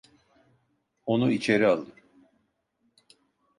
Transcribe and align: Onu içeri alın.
Onu 1.05 1.31
içeri 1.31 1.67
alın. 1.67 1.93